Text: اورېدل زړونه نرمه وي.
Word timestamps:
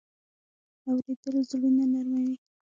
اورېدل 0.87 1.35
زړونه 1.49 1.83
نرمه 1.91 2.19
وي. 2.25 2.35